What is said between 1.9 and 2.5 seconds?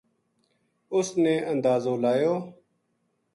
لایو